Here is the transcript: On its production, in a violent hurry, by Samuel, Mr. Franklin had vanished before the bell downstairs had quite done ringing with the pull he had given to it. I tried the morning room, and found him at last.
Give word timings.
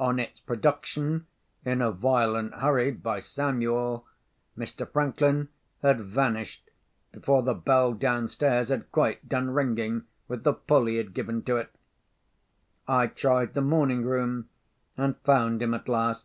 On 0.00 0.18
its 0.18 0.40
production, 0.40 1.26
in 1.62 1.82
a 1.82 1.92
violent 1.92 2.54
hurry, 2.54 2.90
by 2.92 3.20
Samuel, 3.20 4.06
Mr. 4.56 4.90
Franklin 4.90 5.50
had 5.82 6.00
vanished 6.00 6.70
before 7.12 7.42
the 7.42 7.52
bell 7.52 7.92
downstairs 7.92 8.70
had 8.70 8.90
quite 8.90 9.28
done 9.28 9.50
ringing 9.50 10.04
with 10.28 10.44
the 10.44 10.54
pull 10.54 10.86
he 10.86 10.96
had 10.96 11.12
given 11.12 11.42
to 11.42 11.56
it. 11.58 11.74
I 12.88 13.06
tried 13.08 13.52
the 13.52 13.60
morning 13.60 14.02
room, 14.06 14.48
and 14.96 15.18
found 15.18 15.60
him 15.60 15.74
at 15.74 15.90
last. 15.90 16.24